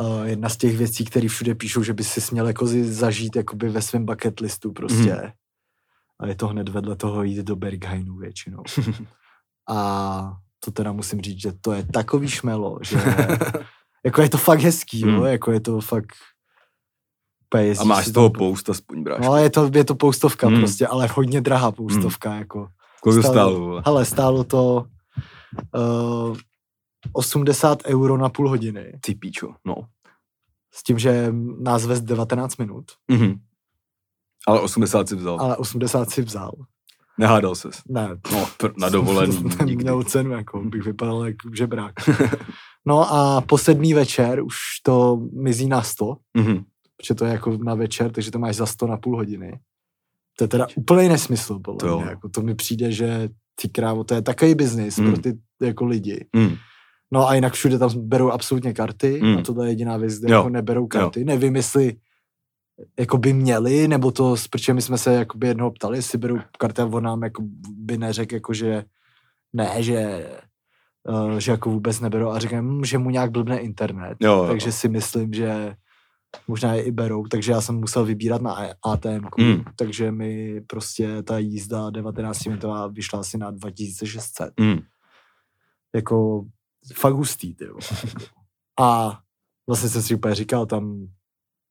[0.00, 3.68] Uh, jedna z těch věcí, které všude píšou, že by si směl jako zažít jakoby
[3.68, 5.14] ve svém bucket listu prostě.
[5.14, 5.32] Mhm.
[6.20, 8.62] A je to hned vedle toho jít do Berghainu většinou.
[9.68, 12.96] A to teda musím říct, že to je takový šmelo, že
[14.04, 15.14] jako je to fakt hezký, Hmm.
[15.14, 16.12] jo, jako je to fakt
[17.46, 19.26] úplně A máš z toho tam po- poust aspoň, bráš.
[19.26, 20.58] No, je to, je to poustovka Hmm.
[20.58, 22.68] prostě, ale hodně drahá poustovka, jako.
[23.02, 23.82] Kolik to stálo- stálo?
[23.86, 24.84] Hele, stálo to
[25.74, 26.36] uh,
[27.12, 28.92] 80 euro na půl hodiny.
[29.00, 29.74] Ty píčo, no.
[30.74, 33.40] S tím, že nás vez 19 minut, Mhm.
[34.48, 35.40] Ale 80 si vzal.
[35.40, 36.52] ale 80 si vzal.
[37.18, 37.82] Nehádal ses.
[37.88, 39.36] Ne, No, pr- na dovolený.
[39.58, 39.84] to nikdy.
[39.84, 41.92] měl cenu, jako bych vypadal jako žebrák.
[42.88, 46.64] No a po sedmý večer už to mizí na 100, Mhm.
[46.96, 49.60] Protože to je jako na večer, takže to máš za 100 na půl hodiny.
[50.38, 52.00] To je teda úplný nesmysl, podle To jo.
[52.00, 52.10] mě.
[52.10, 53.28] Jako to mi přijde, že
[53.60, 55.06] ty krávo, to je takový biznis Mm.
[55.12, 56.26] pro ty jako lidi.
[56.36, 56.54] Mm.
[57.12, 59.38] No a jinak všude tam berou absolutně karty Mm.
[59.38, 60.38] a tohle je jediná věc, kde Jo.
[60.38, 61.24] jako neberou karty.
[61.24, 61.96] Nevím, jestli
[62.98, 66.18] jako by měli, nebo to, s- protože my jsme se jako by jednoho ptali, jestli
[66.18, 67.42] berou karty a on nám jako
[67.76, 68.84] by neřekl, jako že
[69.52, 70.26] ne, že,
[71.08, 74.16] uh, že jako vůbec neberou a říkám, hm, že mu nějak blbne internet.
[74.20, 74.46] Jo, jo.
[74.48, 75.76] Takže si myslím, že
[76.48, 79.62] možná je i berou, takže já jsem musel vybírat na ATM, Mm.
[79.76, 84.78] takže mi prostě ta jízda 19 minutová vyšla asi na 2600 Mm.
[85.94, 86.44] jako
[86.94, 87.80] fakt hustý, ty vole.
[88.80, 89.18] A
[89.66, 91.06] vlastně jsem si úplně říkal, tam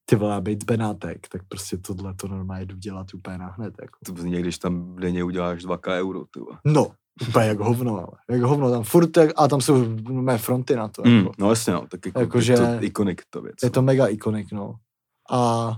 [0.06, 4.00] ty vole, být Benátek, tak prostě tohle to normálně jdu dělat úplně nahned, jako.
[4.06, 6.60] To zní, když tam denně uděláš 2K euro, ty vole.
[6.65, 6.91] No,
[7.30, 8.17] úplně jak hovno, ale.
[8.30, 11.17] Jak hovno, tam furt, jak, a tam jsou mé fronty na to, Mm.
[11.17, 11.32] jako.
[11.38, 13.56] No jasně, no, tak jako, Jako, je že- to ikonik to věc.
[13.63, 14.75] Je to mega ikonik, no.
[15.32, 15.71] A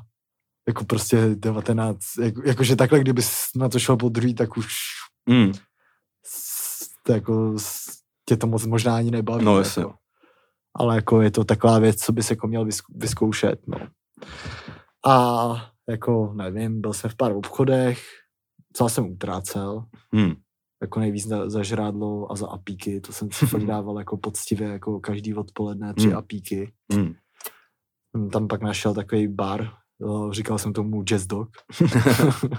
[0.67, 3.21] jako prostě 19, jako, jakože takhle, kdyby
[3.56, 4.67] na to šel po druhý, tak už
[5.30, 5.52] Mm.
[6.26, 9.45] s- to jako s- tě to moc možná ani nebaví.
[9.45, 9.82] No, jasně.
[9.82, 9.93] Jako.
[10.80, 13.78] Ale jako je to taková věc, co by se jako měl vyzk- vyzkoušet, no.
[15.06, 15.47] A
[15.89, 18.04] jako, nevím, byl jsem v pár obchodech,
[18.73, 20.34] co jsem utrácel, Mm.
[20.82, 24.68] Jako nejvíc za, za žrádlo a za apíky, to jsem si fakt dával jako poctivě,
[24.68, 26.18] jako každý odpoledne tři Hmm.
[26.18, 26.74] apíky.
[26.94, 27.13] Mm.
[28.32, 29.70] Tam pak našel takový bar,
[30.32, 31.50] říkal jsem tomu Jazz Dog.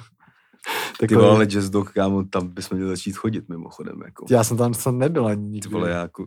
[1.09, 4.27] Ty vole, ale Jazz Dog, kámo, tam bychom měli začít chodit mimochodem, jako.
[4.31, 5.69] Já jsem tam snad nebyl ani Ty nikdy.
[5.69, 6.27] vole, já jako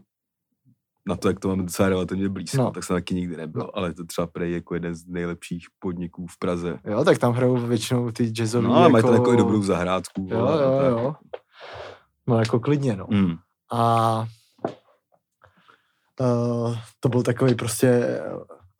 [1.08, 2.64] na to, jak to máme docela relativně blízko, No.
[2.64, 2.72] no.
[2.72, 6.38] tak jsem taky nikdy nebyl, ale to třeba prej jako jeden z nejlepších podniků v
[6.40, 6.80] Praze.
[6.86, 8.92] Jo, tak tam hrajou většinou ty jazzový No, ale jako...
[8.92, 10.28] mají tam jako i dobrou zahrádku.
[10.32, 10.92] Jo, vole, jo, tak.
[10.92, 11.16] jo.
[12.28, 13.08] No jako klidně, no.
[13.10, 13.36] Mm.
[13.72, 14.26] A
[16.20, 18.20] uh, to byl takový prostě,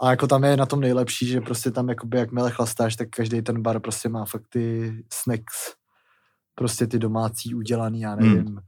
[0.02, 3.42] a jako tam je na tom nejlepší, že prostě tam jakoby jakmile chlastáš, tak každý
[3.42, 5.56] ten bar prostě má fakt ty snacks,
[6.56, 8.20] prostě ty domácí udělaný, já Hmm.
[8.34, 8.62] nevím,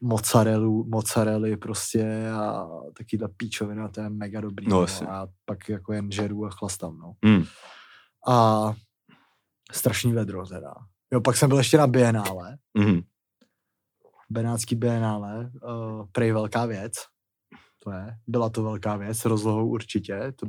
[0.00, 2.66] mozzarellu, mozzarelly prostě a
[2.98, 4.68] takovýhle píčovina, to je mega dobrý.
[4.68, 7.12] No, no, a pak jako jen žeru a chlastám, no.
[7.24, 7.44] Mm.
[8.28, 8.72] A
[9.72, 10.74] strašný vedro teda.
[11.12, 13.00] Jo, pak jsem byl ještě na Bienále, Mm.
[14.34, 16.92] Benátský Bienále, uh, prej velká věc.
[17.78, 20.46] To je, byla to velká věc, s rozlohou určitě, to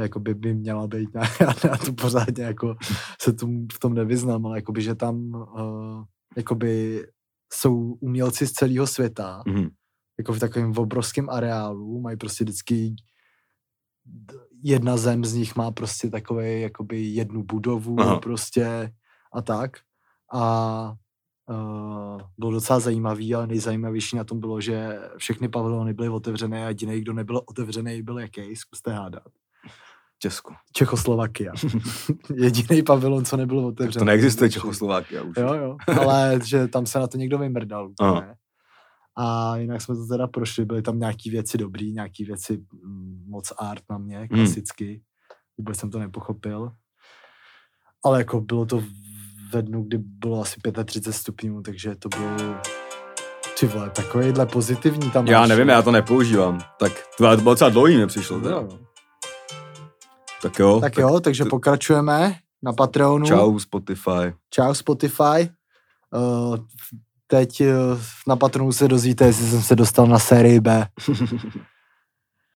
[0.00, 2.76] jako by, by měla být, já, já to pořádně jako
[3.22, 6.04] se tomu, v tom nevyznám, ale jakoby, že tam uh,
[6.36, 7.06] jakoby
[7.52, 9.68] jsou umělci z celého světa, Mm.
[10.18, 12.94] jako v takovém obrovském areálu, mají prostě vždycky
[14.62, 18.18] jedna zem z nich má prostě takové jakoby jednu budovu Aha.
[18.20, 18.92] prostě
[19.32, 19.70] a tak.
[20.34, 20.94] A
[21.50, 26.68] uh, bylo docela zajímavý, ale nejzajímavější na tom bylo, že všechny pavilony byly otevřené a
[26.68, 29.22] jediný, kdo nebyl otevřený, byl jaký, zkuste hádat.
[30.18, 30.54] Česko.
[30.72, 31.52] Čechoslovakia.
[32.34, 34.00] Jediný pavilon, co nebyl otevřený.
[34.00, 35.36] To neexistuje byl Čechoslovákia už.
[35.36, 37.90] Jo, jo, ale že tam se na to někdo vymrdal.
[37.90, 38.34] Úplně.
[39.16, 43.52] A jinak jsme to teda prošli, byly tam nějaký věci dobrý, nějaký věci mm, moc
[43.58, 45.02] art na mě, klasicky.
[45.58, 46.72] Vůbec jsem to nepochopil.
[48.04, 48.82] Ale jako bylo to
[49.52, 52.54] ve dnu, kdy bylo asi 35 stupňů, takže to bylo
[53.60, 56.60] ty vole, takovýhle pozitivní tam Já máš, nevím, já to nepoužívám.
[56.78, 58.40] Tak to bylo docela dlouhý, mi přišlo.
[58.40, 58.64] Teda.
[60.42, 60.80] Tak jo.
[60.80, 63.26] Tak jo, takže to- pokračujeme na Patreonu.
[63.26, 64.34] Čau Spotify.
[64.50, 65.50] Čau Spotify.
[66.14, 66.56] Uh,
[67.26, 67.66] teď uh,
[68.28, 70.86] na Patronu se dozvíte, jestli jsem se dostal na sérii B.